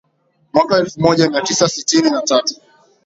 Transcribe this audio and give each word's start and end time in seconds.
mwaka 0.53 0.77
elfu 0.77 1.01
moja 1.01 1.29
mia 1.29 1.41
tisa 1.41 1.69
sitini 1.69 2.09
na 2.09 2.21
tatu 2.21 2.55